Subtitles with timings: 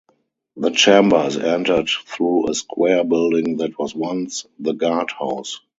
[0.55, 5.59] The chamber is entered through a square building that was once the guard-house.